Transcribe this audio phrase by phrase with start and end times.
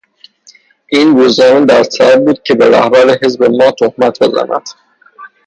[0.87, 4.69] این روزنامه در صدد بود که به رهبر حزب ما تهمت بزند.